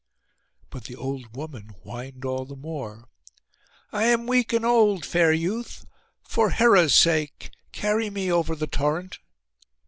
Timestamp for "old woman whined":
0.95-2.25